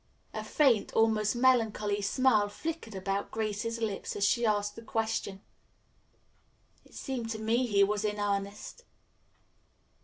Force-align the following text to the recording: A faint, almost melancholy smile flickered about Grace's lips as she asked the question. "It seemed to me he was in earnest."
A 0.33 0.43
faint, 0.43 0.91
almost 0.93 1.35
melancholy 1.35 2.01
smile 2.01 2.49
flickered 2.49 2.95
about 2.95 3.29
Grace's 3.29 3.79
lips 3.79 4.15
as 4.15 4.25
she 4.25 4.47
asked 4.47 4.75
the 4.75 4.81
question. 4.81 5.43
"It 6.83 6.95
seemed 6.95 7.29
to 7.29 7.39
me 7.39 7.67
he 7.67 7.83
was 7.83 8.03
in 8.03 8.19
earnest." 8.19 8.83